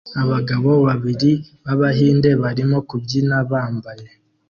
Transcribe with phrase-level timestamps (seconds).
[0.21, 1.31] Abagabo babiri
[1.63, 4.07] b'Abahinde barimo kubyina bambaye